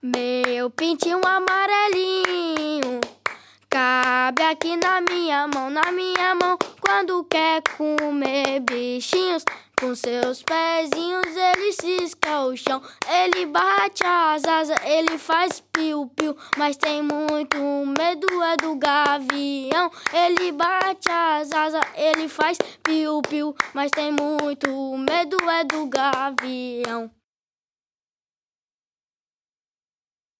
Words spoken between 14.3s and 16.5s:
asas, ele faz piu-piu,